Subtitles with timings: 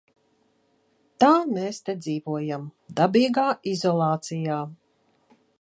[1.23, 2.65] Tā mēs te dzīvojam-
[3.01, 4.61] dabīgā izolācijā.